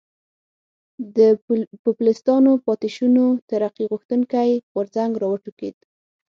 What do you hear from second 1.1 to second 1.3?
د